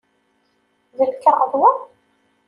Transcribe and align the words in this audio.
D 0.97 0.99
lkaɣeḍ 1.11 1.53
wa? 1.59 1.71